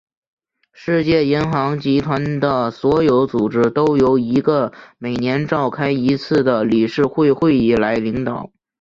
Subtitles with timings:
[0.73, 8.49] 世界银行集团的所有组织都由一个每年召开一次的理事会会议来领导。